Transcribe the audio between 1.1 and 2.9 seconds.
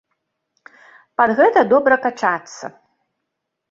Пад гэта добра качацца.